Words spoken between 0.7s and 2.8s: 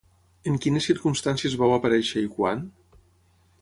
circumstàncies vau aparèixer i quan?